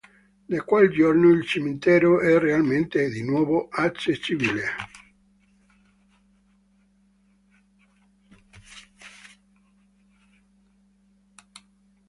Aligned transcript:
Da 0.51 0.63
quel 0.63 0.89
giorno 0.89 1.29
il 1.29 1.45
cimitero 1.45 2.21
è 2.21 2.39
realmente 2.39 3.07
di 3.09 3.21
nuovo 3.23 3.67
accessibile. 3.69 4.65